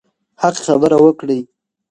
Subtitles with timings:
[0.41, 1.41] حق خبره وکړئ.